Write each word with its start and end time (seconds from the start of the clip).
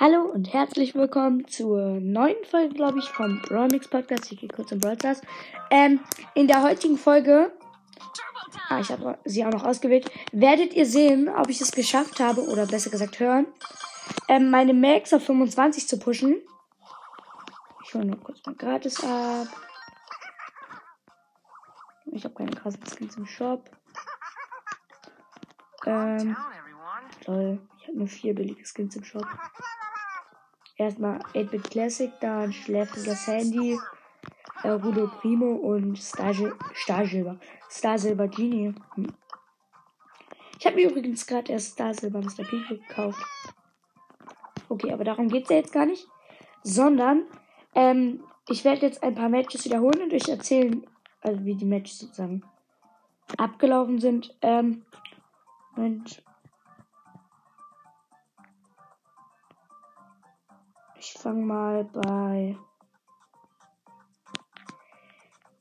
Hallo 0.00 0.22
und 0.22 0.50
herzlich 0.54 0.94
willkommen 0.94 1.46
zur 1.46 2.00
neuen 2.00 2.42
Folge, 2.46 2.72
glaube 2.72 3.00
ich, 3.00 3.10
vom 3.10 3.42
Brawlmix 3.42 3.86
Podcast. 3.86 4.32
Ich 4.32 4.40
gehe 4.40 4.48
kurz 4.48 4.72
im 4.72 4.80
Broadcast. 4.80 5.22
Ähm, 5.70 6.00
in 6.32 6.46
der 6.46 6.62
heutigen 6.62 6.96
Folge, 6.96 7.52
ah, 8.70 8.80
ich 8.80 8.90
habe 8.90 9.18
sie 9.26 9.44
auch 9.44 9.50
noch 9.50 9.62
ausgewählt, 9.62 10.10
werdet 10.32 10.72
ihr 10.72 10.86
sehen, 10.86 11.28
ob 11.28 11.50
ich 11.50 11.60
es 11.60 11.70
geschafft 11.72 12.18
habe, 12.18 12.40
oder 12.48 12.64
besser 12.64 12.88
gesagt 12.88 13.20
hören, 13.20 13.46
ähm, 14.28 14.50
meine 14.50 14.72
Max 14.72 15.12
auf 15.12 15.22
25 15.22 15.86
zu 15.86 15.98
pushen. 15.98 16.40
Ich 17.84 17.92
hole 17.92 18.06
nur 18.06 18.20
kurz 18.20 18.38
mal 18.46 18.54
gratis 18.54 19.04
ab. 19.04 19.48
Ich 22.06 22.24
habe 22.24 22.34
keine 22.36 22.52
krassen 22.52 22.86
Skins 22.86 23.18
im 23.18 23.26
Shop. 23.26 23.70
Ähm, 25.84 26.34
toll. 27.22 27.60
Ich 27.78 27.88
habe 27.88 27.98
nur 27.98 28.08
vier 28.08 28.34
billige 28.34 28.64
Skins 28.64 28.96
im 28.96 29.04
Shop. 29.04 29.26
Erstmal 30.80 31.18
8-Bit 31.34 31.70
Classic, 31.70 32.10
dann 32.20 32.54
Schläfriger 32.54 33.14
Sandy, 33.14 33.78
äh, 34.62 34.68
Rudo 34.70 35.08
Primo 35.08 35.52
und 35.52 35.98
Star, 35.98 36.32
Silber. 36.32 37.38
Star 37.70 37.98
Silber 37.98 38.28
Genie. 38.28 38.74
Hm. 38.94 39.12
Ich 40.58 40.64
habe 40.64 40.76
mir 40.76 40.88
übrigens 40.88 41.26
gerade 41.26 41.52
erst 41.52 41.72
Star 41.72 41.92
Silber 41.92 42.22
Mr. 42.22 42.44
P 42.44 42.62
gekauft. 42.66 43.22
Okay, 44.70 44.90
aber 44.90 45.04
darum 45.04 45.28
geht 45.28 45.44
es 45.44 45.50
ja 45.50 45.56
jetzt 45.56 45.74
gar 45.74 45.84
nicht. 45.84 46.08
Sondern, 46.62 47.24
ähm, 47.74 48.24
ich 48.48 48.64
werde 48.64 48.86
jetzt 48.86 49.02
ein 49.02 49.14
paar 49.14 49.28
Matches 49.28 49.66
wiederholen 49.66 50.04
und 50.04 50.14
euch 50.14 50.30
erzählen, 50.30 50.86
also 51.20 51.44
wie 51.44 51.56
die 51.56 51.66
Matches 51.66 51.98
sozusagen 51.98 52.42
abgelaufen 53.36 53.98
sind. 53.98 54.34
Ähm, 54.40 54.86
und 55.76 56.22
ich 61.00 61.14
fange 61.14 61.42
mal 61.42 61.84
bei 61.84 62.56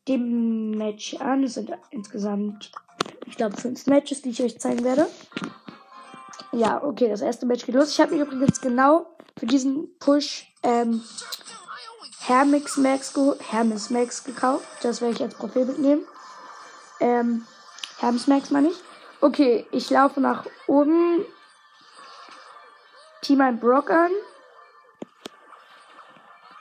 dem 0.08 0.72
Match 0.72 1.16
an. 1.16 1.44
Es 1.44 1.54
sind 1.54 1.72
insgesamt, 1.92 2.72
ich 3.26 3.38
glaube, 3.38 3.56
fünf 3.56 3.88
Matches, 3.88 4.22
die 4.22 4.30
ich 4.30 4.44
euch 4.44 4.60
zeigen 4.60 4.84
werde. 4.84 5.08
Ja, 6.52 6.84
okay, 6.84 7.08
das 7.08 7.22
erste 7.22 7.46
Match 7.46 7.66
geht 7.66 7.76
los. 7.76 7.92
Ich 7.92 8.02
habe 8.02 8.16
mir 8.16 8.24
übrigens 8.24 8.60
genau 8.60 9.06
für 9.38 9.46
diesen 9.46 9.98
Push 10.00 10.54
ähm, 10.64 11.02
Hermix 12.20 12.76
Max, 12.76 13.14
Hermes 13.50 13.90
Max 13.90 14.24
gekauft. 14.24 14.68
Das 14.82 15.00
werde 15.00 15.16
ich 15.16 15.22
als 15.22 15.36
Profilbild 15.36 15.80
nehmen. 15.80 16.06
Ähm, 17.00 17.46
Hermes 18.00 18.28
Max 18.28 18.50
meine 18.50 18.70
ich. 18.70 18.78
Okay, 19.22 19.66
ich 19.72 19.90
laufe 19.90 20.20
nach 20.20 20.46
oben. 20.68 21.24
Team 23.22 23.42
ein 23.42 23.60
Brock 23.60 23.90
an. 23.90 24.12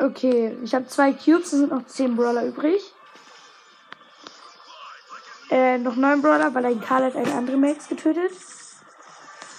Okay, 0.00 0.56
ich 0.62 0.74
habe 0.76 0.86
zwei 0.86 1.12
Cubes, 1.12 1.52
es 1.52 1.58
sind 1.58 1.72
noch 1.72 1.84
zehn 1.86 2.14
Brawler 2.14 2.46
übrig. 2.46 2.94
Äh, 5.50 5.78
noch 5.78 5.96
neun 5.96 6.22
Brawler, 6.22 6.54
weil 6.54 6.66
ein 6.66 6.80
Karl 6.80 7.04
hat 7.04 7.16
einen 7.16 7.32
anderen 7.32 7.60
Max 7.60 7.88
getötet. 7.88 8.30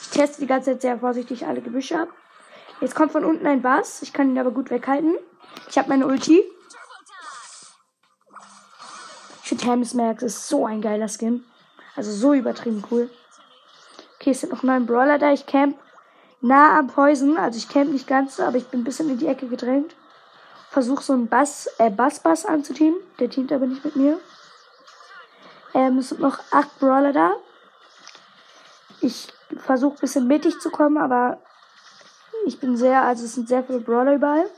Ich 0.01 0.09
teste 0.11 0.39
die 0.39 0.47
ganze 0.47 0.71
Zeit 0.71 0.81
sehr 0.81 0.99
vorsichtig 0.99 1.45
alle 1.45 1.61
Gebüsche 1.61 1.99
ab. 1.99 2.09
Jetzt 2.79 2.95
kommt 2.95 3.11
von 3.11 3.25
unten 3.25 3.45
ein 3.47 3.61
Bass. 3.61 4.01
Ich 4.01 4.13
kann 4.13 4.29
ihn 4.29 4.39
aber 4.39 4.51
gut 4.51 4.69
weghalten. 4.69 5.15
Ich 5.67 5.77
habe 5.77 5.89
meine 5.89 6.07
Ulti. 6.07 6.41
Shit, 9.43 9.65
Hermes 9.65 9.93
Max 9.93 10.23
ist 10.23 10.47
so 10.47 10.65
ein 10.65 10.81
geiler 10.81 11.09
Skin. 11.09 11.43
Also 11.95 12.11
so 12.11 12.33
übertrieben 12.33 12.83
cool. 12.91 13.09
Okay, 14.15 14.31
es 14.31 14.41
sind 14.41 14.53
noch 14.53 14.63
neun 14.63 14.85
Brawler 14.85 15.17
da. 15.17 15.33
Ich 15.33 15.45
camp 15.47 15.77
nah 16.39 16.79
am 16.79 16.87
Poison. 16.87 17.37
Also 17.37 17.57
ich 17.57 17.67
camp 17.67 17.91
nicht 17.91 18.07
ganz, 18.07 18.39
aber 18.39 18.57
ich 18.57 18.67
bin 18.67 18.81
ein 18.81 18.85
bisschen 18.85 19.09
in 19.09 19.17
die 19.17 19.27
Ecke 19.27 19.47
gedrängt. 19.47 19.95
Versuche 20.69 21.03
so 21.03 21.13
einen 21.13 21.27
Bass, 21.27 21.67
äh, 21.79 21.89
Bass-Bass 21.89 22.45
anzuteamen. 22.45 22.99
Der 23.19 23.29
teamt 23.29 23.51
aber 23.51 23.65
nicht 23.65 23.83
mit 23.83 23.95
mir. 23.95 24.19
Ähm, 25.73 25.97
es 25.97 26.09
sind 26.09 26.21
noch 26.21 26.39
acht 26.51 26.79
Brawler 26.79 27.13
da. 27.13 27.33
Ich 29.01 29.31
versuche 29.57 29.95
ein 29.95 30.01
bisschen 30.01 30.27
mittig 30.27 30.59
zu 30.59 30.69
kommen, 30.69 30.97
aber 30.97 31.41
ich 32.45 32.59
bin 32.59 32.77
sehr, 32.77 33.03
also 33.03 33.25
es 33.25 33.35
sind 33.35 33.47
sehr 33.47 33.63
viele 33.63 33.79
Brawler 33.79 34.15
überall. 34.15 34.49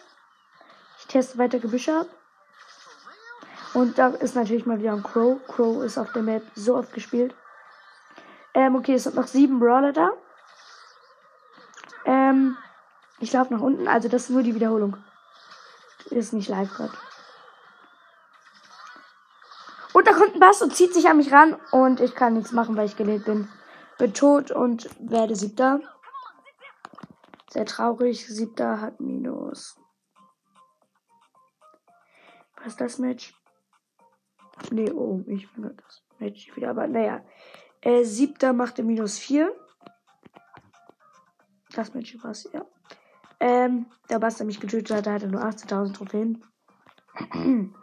Ich 1.00 1.08
teste 1.08 1.38
weiter 1.38 1.60
Gebüsche 1.60 2.02
ab. 2.02 2.08
Und 3.74 3.98
da 3.98 4.08
ist 4.08 4.36
natürlich 4.36 4.66
mal 4.66 4.80
wieder 4.80 4.92
ein 4.92 5.04
Crow. 5.04 5.40
Crow 5.48 5.84
ist 5.84 5.98
auf 5.98 6.12
der 6.12 6.24
Map 6.24 6.44
so 6.56 6.76
oft 6.76 6.94
gespielt. 6.94 7.34
Ähm, 8.54 8.76
okay, 8.76 8.96
es 8.96 9.04
sind 9.04 9.16
noch 9.16 9.28
sieben 9.28 9.60
Brawler 9.60 9.94
da. 9.94 10.12
Ähm, 12.06 12.58
ich 13.20 13.32
laufe 13.32 13.54
nach 13.54 13.62
unten, 13.62 13.88
also 13.88 14.10
das 14.10 14.24
ist 14.24 14.30
nur 14.32 14.44
die 14.44 14.56
Wiederholung. 14.56 14.98
Ist 16.10 16.34
nicht 16.34 16.50
live 16.50 16.74
gerade. 16.74 16.94
Und 19.94 20.08
da 20.08 20.14
kommt 20.14 20.34
ein 20.34 20.40
Bass 20.40 20.62
und 20.62 20.76
zieht 20.76 20.94
sich 20.94 21.08
an 21.10 21.18
mich 21.18 21.32
ran 21.32 21.60
und 21.72 22.00
ich 22.00 22.16
kann 22.16 22.34
nichts 22.34 22.52
machen, 22.52 22.78
weil 22.78 22.86
ich 22.86 22.96
gelädt 22.96 23.26
bin. 23.26 23.50
Bin 23.98 24.14
tot 24.14 24.52
und 24.52 24.90
werde 25.00 25.36
siebter. 25.36 25.82
Sehr 27.50 27.66
traurig. 27.66 28.26
Siebter 28.28 28.80
hat 28.80 29.00
Minus. 29.00 29.78
Was 32.56 32.68
ist 32.68 32.82
das 32.82 33.00
Match? 33.00 33.34
Nee, 34.70 34.92
oh, 34.92 35.24
ich 35.28 35.52
bin 35.54 35.76
das 35.76 36.04
Match 36.20 36.56
wieder. 36.56 36.70
Aber 36.70 36.88
naja. 36.88 37.24
Äh, 37.82 38.04
siebter 38.04 38.54
machte 38.54 38.84
minus 38.84 39.18
vier. 39.18 39.56
Das 41.74 41.94
Match 41.94 42.16
war's, 42.24 42.48
ja. 42.54 42.66
Ähm, 43.42 43.88
der 44.08 44.20
der 44.20 44.46
mich 44.46 44.60
getötet 44.60 44.96
hat, 44.96 45.08
der 45.08 45.14
hatte 45.14 45.28
nur 45.28 45.42
18.000 45.42 45.94
Trophäen. 45.94 46.44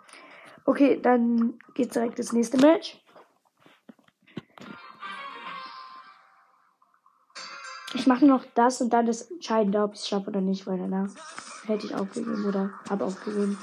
okay, 0.64 1.00
dann 1.02 1.58
geht's 1.74 1.94
direkt 1.94 2.20
ins 2.20 2.32
nächste 2.32 2.58
Match. 2.58 3.02
Ich 7.94 8.06
mache 8.06 8.24
noch 8.24 8.44
das 8.54 8.80
und 8.80 8.92
dann 8.92 9.06
das 9.06 9.22
Entscheidende, 9.22 9.82
ob 9.82 9.94
ich 9.94 10.00
es 10.00 10.08
schaffe 10.08 10.30
oder 10.30 10.40
nicht, 10.40 10.64
weil 10.68 10.78
danach 10.78 11.08
hätte 11.66 11.86
ich 11.86 11.94
aufgegeben 11.96 12.44
oder 12.44 12.70
habe 12.88 13.04
aufgegeben. 13.04 13.58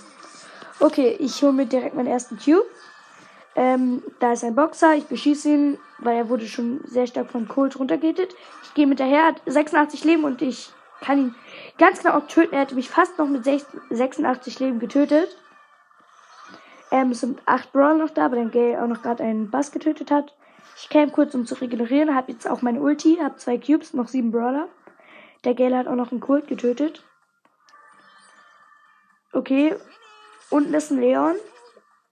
Okay, 0.81 1.15
ich 1.17 1.41
hole 1.41 1.53
mir 1.53 1.65
direkt 1.65 1.95
meinen 1.95 2.07
ersten 2.07 2.37
Cube. 2.37 2.65
Ähm, 3.55 4.03
da 4.19 4.33
ist 4.33 4.43
ein 4.43 4.53
Boxer, 4.53 4.95
ich 4.95 5.05
beschieße 5.05 5.49
ihn, 5.49 5.77
weil 5.99 6.17
er 6.17 6.27
wurde 6.27 6.45
schon 6.45 6.81
sehr 6.83 7.07
stark 7.07 7.31
von 7.31 7.47
Colt 7.47 7.79
runtergetet. 7.79 8.35
Ich 8.63 8.73
gehe 8.73 8.85
mit 8.85 8.99
der 8.99 9.27
hat 9.27 9.41
86 9.45 10.03
Leben 10.03 10.25
und 10.25 10.41
ich 10.41 10.71
kann 10.99 11.19
ihn 11.19 11.35
ganz 11.77 12.01
genau 12.01 12.17
auch 12.17 12.27
töten. 12.27 12.53
Er 12.53 12.61
hätte 12.61 12.75
mich 12.75 12.89
fast 12.89 13.17
noch 13.17 13.27
mit 13.27 13.43
86 13.43 14.59
Leben 14.59 14.79
getötet. 14.79 15.37
Ähm, 16.91 17.11
es 17.11 17.21
sind 17.21 17.41
8 17.45 17.71
Brawl 17.71 17.97
noch 17.97 18.11
da, 18.11 18.31
weil 18.31 18.47
der 18.47 18.51
Gale 18.51 18.83
auch 18.83 18.87
noch 18.87 19.01
gerade 19.01 19.23
einen 19.23 19.49
Bass 19.49 19.71
getötet 19.71 20.11
hat. 20.11 20.35
Ich 20.77 20.89
käme 20.89 21.11
kurz, 21.11 21.33
um 21.33 21.45
zu 21.45 21.55
regenerieren, 21.55 22.15
habe 22.15 22.31
jetzt 22.31 22.47
auch 22.47 22.61
meine 22.61 22.81
Ulti, 22.81 23.17
habe 23.21 23.37
zwei 23.37 23.57
Cubes, 23.57 23.93
noch 23.93 24.07
7 24.07 24.31
Brawler. 24.31 24.67
Der 25.43 25.53
Gale 25.53 25.77
hat 25.77 25.87
auch 25.87 25.95
noch 25.95 26.11
einen 26.11 26.21
Colt 26.21 26.47
getötet. 26.47 27.03
Okay, 29.31 29.75
unten 30.49 30.73
ist 30.73 30.91
ein 30.91 30.99
Leon. 30.99 31.35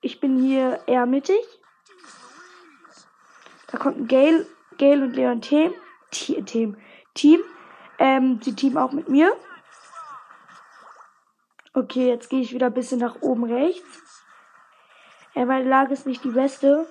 Ich 0.01 0.19
bin 0.19 0.41
hier 0.41 0.81
eher 0.85 1.05
mittig. 1.05 1.39
Da 3.67 3.77
kommt 3.77 3.97
ein 3.97 4.07
Gale, 4.07 4.45
Gale 4.77 5.03
und 5.03 5.15
Leon 5.15 5.41
Team. 5.41 5.73
Team. 6.11 6.77
Team. 7.13 7.39
Ähm, 7.97 8.39
die 8.39 8.55
Team 8.55 8.77
auch 8.77 8.91
mit 8.91 9.07
mir. 9.09 9.35
Okay, 11.75 12.07
jetzt 12.07 12.29
gehe 12.29 12.41
ich 12.41 12.53
wieder 12.53 12.67
ein 12.67 12.73
bisschen 12.73 12.99
nach 12.99 13.21
oben 13.21 13.45
rechts. 13.45 14.23
Ja, 15.33 15.45
meine 15.45 15.67
Lage 15.67 15.93
ist 15.93 16.05
nicht 16.05 16.23
die 16.23 16.29
beste. 16.29 16.87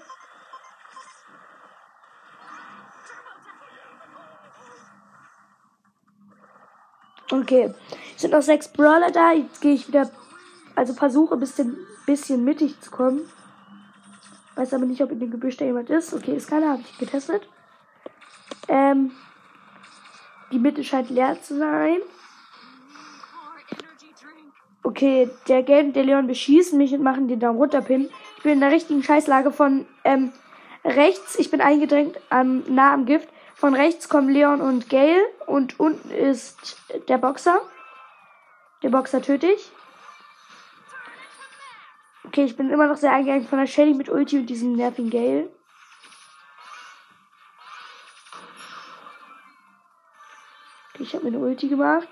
Okay, 7.31 7.73
es 8.15 8.23
sind 8.23 8.33
noch 8.33 8.43
sechs 8.43 8.69
Brawler 8.69 9.13
da. 9.13 9.33
Jetzt 9.33 9.61
gehe 9.61 9.73
ich 9.73 9.87
wieder, 9.87 10.11
also 10.75 10.93
versuche 10.95 11.35
ein 11.35 11.41
bisschen, 11.41 11.79
bisschen 12.05 12.45
mittig 12.45 12.81
zu 12.81 12.91
kommen. 12.91 13.31
Weiß 14.57 14.75
aber 14.75 14.85
nicht, 14.85 15.01
ob 15.01 15.13
in 15.13 15.21
dem 15.21 15.31
Gebüsch 15.31 15.57
da 15.57 15.65
jemand 15.65 15.91
ist. 15.91 16.13
Okay, 16.13 16.37
ist 16.37 16.49
keiner, 16.49 16.71
habe 16.71 16.83
ich 16.83 16.99
getestet. 16.99 17.49
Ähm, 18.67 19.13
die 20.51 20.59
Mitte 20.59 20.83
scheint 20.83 21.09
leer 21.09 21.41
zu 21.41 21.57
sein. 21.57 21.99
Okay, 24.83 25.31
der 25.49 25.63
Gelb 25.63 25.89
und 25.89 25.97
der 25.97 26.05
Leon 26.05 26.27
beschießen 26.27 26.77
mich 26.77 26.93
und 26.93 27.03
machen 27.03 27.29
den 27.29 27.39
Daumen 27.41 27.59
runter 27.59 27.83
Pin. 27.83 28.11
Ich 28.37 28.43
bin 28.43 28.55
in 28.55 28.61
der 28.61 28.73
richtigen 28.73 29.03
Scheißlage 29.03 29.53
von 29.53 29.87
ähm, 30.05 30.33
rechts. 30.85 31.39
Ich 31.39 31.51
bin 31.51 31.61
eingedrängt 31.61 32.19
am, 32.31 32.65
nah 32.69 32.93
am 32.93 33.07
Gift. 33.07 33.29
Von 33.55 33.75
rechts 33.75 34.09
kommen 34.09 34.29
Leon 34.29 34.61
und 34.61 34.91
Gale 34.91 35.23
und 35.47 35.79
unten 35.79 36.11
ist 36.11 36.77
der 37.09 37.19
Boxer. 37.19 37.61
Der 38.83 38.89
Boxer 38.89 39.23
töte 39.23 39.47
ich. 39.47 39.71
Okay, 42.25 42.45
ich 42.45 42.57
bin 42.57 42.71
immer 42.71 42.89
noch 42.89 42.97
sehr 42.97 43.13
eingegangen 43.13 43.47
von 43.47 43.59
der 43.59 43.67
Shelly 43.67 43.95
mit 43.95 44.09
Ulti 44.09 44.39
und 44.39 44.47
diesem 44.47 44.73
nervigen 44.73 45.11
Gale. 45.11 45.49
Ich 50.99 51.15
habe 51.15 51.25
mir 51.25 51.37
eine 51.37 51.47
Ulti 51.47 51.69
gemacht. 51.69 52.09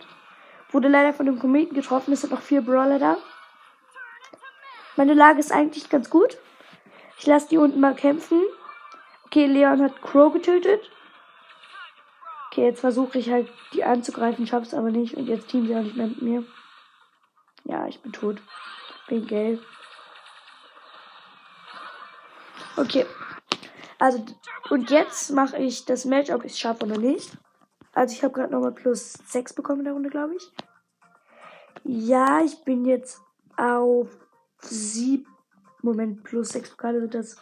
Wurde 0.72 0.88
leider 0.88 1.12
von 1.12 1.26
dem 1.26 1.38
Kometen 1.38 1.75
getroffen. 1.75 2.12
Es 2.12 2.20
sind 2.20 2.32
noch 2.32 2.43
vier 2.43 2.62
Brawler 2.62 2.99
da. 2.99 3.17
Meine 4.96 5.14
Lage 5.14 5.40
ist 5.40 5.52
eigentlich 5.52 5.88
ganz 5.88 6.11
gut. 6.11 6.38
Ich 7.19 7.26
lasse 7.26 7.49
die 7.49 7.58
unten 7.58 7.81
mal 7.81 7.94
kämpfen. 7.94 8.43
Okay, 9.26 9.46
Leon 9.46 9.82
hat 9.82 10.02
Crow 10.02 10.32
getötet. 10.32 10.90
Okay, 12.50 12.67
jetzt 12.67 12.81
versuche 12.81 13.19
ich 13.19 13.31
halt, 13.31 13.49
die 13.72 13.84
anzugreifen, 13.84 14.46
schaff's 14.46 14.75
aber 14.75 14.90
nicht. 14.90 15.17
Und 15.17 15.26
jetzt 15.26 15.49
teamen 15.49 15.67
sie 15.67 15.76
auch 15.76 15.82
nicht 15.82 15.96
mehr 15.96 16.08
mit 16.08 16.22
mir. 16.22 16.44
Ja, 17.64 17.87
ich 17.87 18.00
bin 18.00 18.12
tot. 18.12 18.43
Bin 19.06 19.26
gelb. 19.26 19.62
Okay. 22.76 23.06
Also, 23.99 24.25
und 24.70 24.90
jetzt 24.90 25.31
mache 25.31 25.58
ich 25.58 25.84
das 25.84 26.05
Match, 26.05 26.31
ob 26.31 26.44
ich 26.44 26.52
es 26.52 26.58
schaffe 26.58 26.84
oder 26.84 26.99
nicht. 26.99 27.31
Also, 28.00 28.14
ich 28.14 28.25
habe 28.25 28.32
gerade 28.32 28.50
nochmal 28.50 28.73
plus 28.73 29.12
6 29.26 29.52
bekommen 29.52 29.81
in 29.81 29.85
der 29.85 29.93
Runde, 29.93 30.08
glaube 30.08 30.35
ich. 30.35 30.50
Ja, 31.85 32.41
ich 32.41 32.64
bin 32.64 32.87
jetzt 32.87 33.20
auf 33.58 34.08
7. 34.62 35.26
Moment, 35.82 36.25
plus 36.25 36.49
6 36.49 36.70
Pokale 36.70 37.02
sind 37.02 37.12
das. 37.12 37.37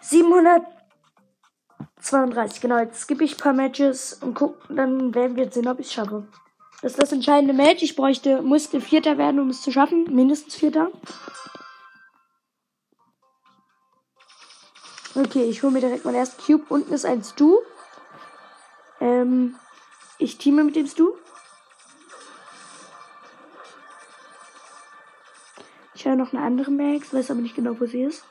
732, 0.00 2.60
genau. 2.60 2.78
Jetzt 2.78 3.02
skippe 3.02 3.22
ich 3.22 3.36
ein 3.36 3.40
paar 3.40 3.52
Matches 3.52 4.14
und 4.14 4.34
guck, 4.34 4.66
dann 4.68 5.14
werden 5.14 5.36
wir 5.36 5.48
sehen, 5.52 5.68
ob 5.68 5.78
ich 5.78 5.86
es 5.86 5.92
schaffe. 5.92 6.26
Das 6.82 6.94
ist 6.94 7.00
das 7.00 7.12
entscheidende 7.12 7.54
Match. 7.54 7.84
Ich 7.84 7.94
bräuchte, 7.94 8.42
musste 8.42 8.80
Vierter 8.80 9.16
werden, 9.16 9.38
um 9.38 9.50
es 9.50 9.62
zu 9.62 9.70
schaffen. 9.70 10.12
Mindestens 10.12 10.56
Vierter. 10.56 10.90
Okay, 15.14 15.44
ich 15.44 15.62
hole 15.62 15.72
mir 15.72 15.82
direkt 15.82 16.04
mein 16.04 16.16
erstes 16.16 16.44
Cube. 16.44 16.64
Unten 16.68 16.92
ist 16.92 17.04
ein 17.04 17.22
Stu. 17.22 17.58
Ähm, 19.00 19.56
ich 20.18 20.38
teame 20.38 20.64
mit 20.64 20.76
dem 20.76 20.86
Stu. 20.86 21.14
Ich 25.94 26.06
höre 26.06 26.16
noch 26.16 26.32
eine 26.32 26.42
andere 26.42 26.70
Max, 26.70 27.12
weiß 27.12 27.30
aber 27.30 27.40
nicht 27.40 27.56
genau, 27.56 27.78
wo 27.78 27.86
sie 27.86 28.02
ist. 28.02 28.24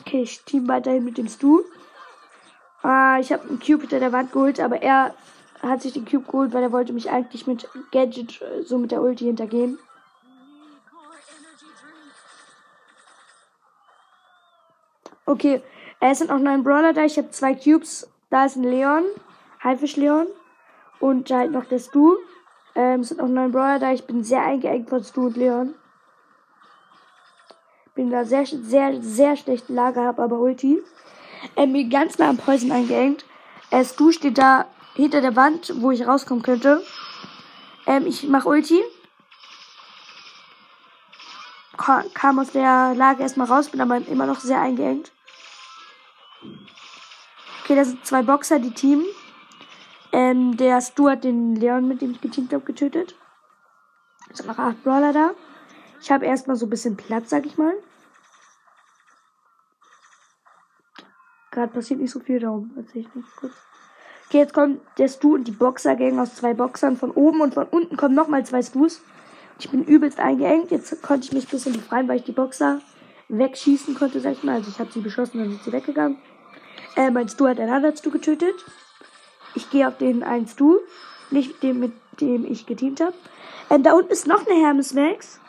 Okay, 0.00 0.22
ich 0.22 0.42
team 0.44 0.68
weiterhin 0.68 1.04
mit 1.04 1.18
dem 1.18 1.28
Stu. 1.28 1.62
Ah, 2.82 3.18
ich 3.18 3.32
habe 3.32 3.48
einen 3.48 3.58
Cube 3.58 3.80
hinter 3.80 4.00
der 4.00 4.12
Wand 4.12 4.32
geholt, 4.32 4.60
aber 4.60 4.82
er 4.82 5.14
hat 5.62 5.82
sich 5.82 5.94
den 5.94 6.04
Cube 6.04 6.26
geholt, 6.26 6.52
weil 6.52 6.62
er 6.62 6.72
wollte 6.72 6.92
mich 6.92 7.10
eigentlich 7.10 7.46
mit 7.46 7.68
Gadget 7.90 8.40
äh, 8.42 8.62
so 8.62 8.78
mit 8.78 8.90
der 8.90 9.02
Ulti 9.02 9.24
hintergehen. 9.24 9.78
Okay, 15.26 15.62
es 16.00 16.18
sind 16.18 16.30
noch 16.30 16.38
neun 16.38 16.62
Brawler 16.62 16.92
da. 16.92 17.04
Ich 17.04 17.16
habe 17.16 17.30
zwei 17.30 17.54
Cubes. 17.54 18.10
Da 18.30 18.44
ist 18.44 18.56
ein 18.56 18.64
Leon, 18.64 19.04
Haifisch 19.62 19.96
Leon. 19.96 20.26
Und 21.00 21.30
halt 21.30 21.50
noch 21.50 21.64
der 21.64 21.78
Stu. 21.78 22.14
Ähm, 22.74 23.00
es 23.00 23.08
sind 23.08 23.20
noch 23.20 23.28
neun 23.28 23.52
Brawler 23.52 23.78
da. 23.78 23.92
Ich 23.92 24.06
bin 24.06 24.22
sehr 24.22 24.42
eingeengt 24.42 24.90
von 24.90 25.02
Stu 25.02 25.26
und 25.26 25.36
Leon. 25.36 25.74
Bin 27.94 28.10
da 28.10 28.24
sehr, 28.24 28.44
sehr, 28.44 29.00
sehr 29.00 29.36
schlechten 29.36 29.74
Lage, 29.74 30.00
habe 30.00 30.22
aber 30.22 30.40
Ulti. 30.40 30.82
Ähm, 31.56 31.72
bin 31.72 31.88
ganz 31.88 32.18
nah 32.18 32.28
am 32.28 32.36
Poison 32.36 32.72
eingeengt. 32.72 33.24
Äh, 33.70 33.84
Stu 33.84 34.10
steht 34.10 34.38
da 34.38 34.66
hinter 34.94 35.20
der 35.20 35.36
Wand, 35.36 35.72
wo 35.76 35.90
ich 35.90 36.06
rauskommen 36.06 36.42
könnte. 36.42 36.82
Ähm, 37.86 38.06
ich 38.06 38.28
mache 38.28 38.48
Ulti. 38.48 38.80
Kam 41.76 42.38
aus 42.38 42.52
der 42.52 42.94
Lage 42.94 43.22
erstmal 43.22 43.46
raus, 43.46 43.68
bin 43.68 43.80
aber 43.80 43.96
immer 44.08 44.26
noch 44.26 44.40
sehr 44.40 44.60
eingeengt. 44.60 45.12
Okay, 47.62 47.74
das 47.74 47.88
sind 47.88 48.04
zwei 48.04 48.22
Boxer, 48.22 48.58
die 48.58 48.72
teamen. 48.72 49.04
Ähm, 50.12 50.56
der 50.56 50.80
Stu 50.80 51.08
hat 51.08 51.24
den 51.24 51.56
Leon, 51.56 51.88
mit 51.88 52.00
dem 52.00 52.12
ich 52.12 52.20
geteamt 52.20 52.52
habe, 52.52 52.64
getötet. 52.64 53.16
Es 54.30 54.38
sind 54.38 54.46
noch 54.46 54.58
acht 54.58 54.82
Brawler 54.84 55.12
da. 55.12 55.30
Ich 56.00 56.12
habe 56.12 56.26
erstmal 56.26 56.56
so 56.56 56.66
ein 56.66 56.70
bisschen 56.70 56.96
Platz, 56.96 57.30
sag 57.30 57.46
ich 57.46 57.56
mal. 57.56 57.72
Gerade 61.50 61.72
passiert 61.72 62.00
nicht 62.00 62.10
so 62.10 62.20
viel 62.20 62.40
da 62.40 62.50
oben. 62.50 62.74
Erzähl 62.76 63.02
ich 63.02 63.14
nicht 63.14 63.36
kurz. 63.36 63.54
Okay, 64.26 64.38
jetzt 64.38 64.54
kommt 64.54 64.80
der 64.98 65.08
Stu 65.08 65.34
und 65.34 65.44
die 65.44 65.52
Boxer-Gang 65.52 66.18
aus 66.18 66.34
zwei 66.34 66.52
Boxern. 66.52 66.96
Von 66.96 67.10
oben 67.10 67.40
und 67.40 67.54
von 67.54 67.66
unten 67.66 67.96
kommen 67.96 68.14
nochmal 68.14 68.44
zwei 68.44 68.62
Stus. 68.62 69.00
Ich 69.64 69.70
bin 69.70 69.82
übelst 69.82 70.20
eingeengt. 70.20 70.70
Jetzt 70.70 71.00
konnte 71.02 71.26
ich 71.26 71.32
mich 71.32 71.46
ein 71.46 71.50
bisschen 71.50 71.72
befreien, 71.72 72.06
weil 72.06 72.18
ich 72.18 72.24
die 72.24 72.32
Boxer 72.32 72.82
wegschießen 73.28 73.94
konnte, 73.94 74.20
sag 74.20 74.32
ich 74.32 74.42
mal. 74.42 74.56
Also 74.56 74.70
ich 74.70 74.78
habe 74.78 74.92
sie 74.92 75.00
beschossen, 75.00 75.38
dann 75.38 75.48
sind 75.48 75.64
sie 75.64 75.72
weggegangen. 75.72 76.18
Äh, 76.96 77.10
mein 77.10 77.30
Stu 77.30 77.48
hat 77.48 77.58
einen 77.58 77.72
anderen 77.72 77.96
Stu 77.96 78.10
getötet. 78.10 78.54
Ich 79.54 79.70
gehe 79.70 79.88
auf 79.88 79.96
den 79.96 80.22
einen 80.22 80.46
Stu. 80.46 80.80
Nicht 81.30 81.62
den, 81.62 81.80
mit 81.80 81.92
dem 82.20 82.44
ich 82.44 82.66
geteamt 82.66 83.00
habe. 83.00 83.14
Ähm, 83.70 83.82
da 83.82 83.94
unten 83.94 84.12
ist 84.12 84.26
noch 84.26 84.46
eine 84.46 84.60
Hermes 84.60 84.92
Max. 84.92 85.40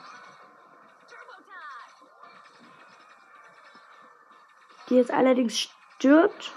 Die 4.89 4.95
jetzt 4.95 5.11
allerdings 5.11 5.59
stirbt. 5.97 6.53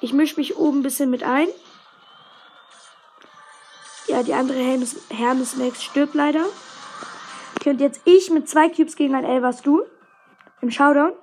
Ich 0.00 0.12
mische 0.12 0.36
mich 0.36 0.56
oben 0.56 0.78
ein 0.78 0.82
bisschen 0.84 1.10
mit 1.10 1.24
ein. 1.24 1.48
Ja, 4.14 4.22
die 4.22 4.34
andere 4.34 4.58
Hermes, 4.58 4.94
Hermes 5.10 5.56
Max 5.56 5.82
stirbt 5.82 6.14
leider. 6.14 6.44
Okay, 7.56 7.70
und 7.70 7.80
jetzt 7.80 8.00
ich 8.04 8.30
mit 8.30 8.48
zwei 8.48 8.68
Cubes 8.68 8.94
gegen 8.94 9.16
ein 9.16 9.24
Elvas 9.24 9.60
Du. 9.60 9.82
Im 10.60 10.70
Showdown. 10.70 11.14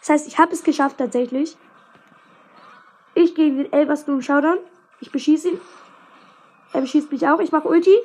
Das 0.00 0.08
heißt, 0.08 0.26
ich 0.26 0.36
habe 0.36 0.52
es 0.52 0.64
geschafft 0.64 0.98
tatsächlich. 0.98 1.56
Ich 3.14 3.36
gegen 3.36 3.58
den 3.58 3.72
Elvas 3.72 4.04
Du 4.04 4.14
im 4.14 4.20
Showdown. 4.20 4.58
Ich 4.98 5.12
beschieße 5.12 5.50
ihn. 5.50 5.60
Er 6.72 6.80
beschießt 6.80 7.12
mich 7.12 7.28
auch. 7.28 7.38
Ich 7.38 7.52
mache 7.52 7.68
Ulti. 7.68 7.96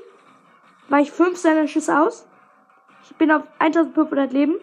Weiche 0.89 1.11
fünf 1.11 1.39
seiner 1.39 1.67
Schüsse 1.67 1.99
aus. 1.99 2.27
Ich 3.03 3.15
bin 3.15 3.31
auf 3.31 3.41
1500 3.57 4.31
Leben. 4.31 4.59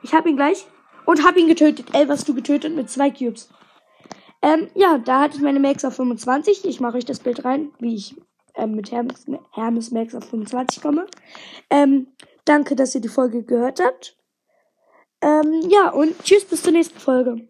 Ich 0.00 0.14
habe 0.14 0.30
ihn 0.30 0.36
gleich. 0.36 0.66
Und 1.04 1.22
habe 1.22 1.38
ihn 1.38 1.48
getötet. 1.48 1.94
Elvas 1.94 2.24
Du 2.24 2.34
getötet 2.34 2.74
mit 2.74 2.88
zwei 2.88 3.10
Cubes. 3.10 3.50
Ähm, 4.40 4.70
ja, 4.74 4.96
da 4.96 5.20
hatte 5.20 5.36
ich 5.36 5.42
meine 5.42 5.60
Max 5.60 5.84
auf 5.84 5.96
25. 5.96 6.64
Ich 6.64 6.80
mache 6.80 6.96
euch 6.96 7.04
das 7.04 7.20
Bild 7.20 7.44
rein, 7.44 7.72
wie 7.78 7.94
ich 7.94 8.16
ähm, 8.54 8.74
mit 8.74 8.90
Hermes, 8.90 9.26
Hermes 9.52 9.90
Max 9.90 10.14
auf 10.14 10.24
25 10.24 10.82
komme. 10.82 11.06
Ähm, 11.70 12.08
danke, 12.44 12.76
dass 12.76 12.94
ihr 12.94 13.00
die 13.00 13.08
Folge 13.08 13.42
gehört 13.42 13.80
habt. 13.80 14.16
Ähm, 15.20 15.68
ja, 15.68 15.90
und 15.90 16.18
tschüss, 16.24 16.44
bis 16.44 16.62
zur 16.62 16.72
nächsten 16.72 16.98
Folge. 16.98 17.48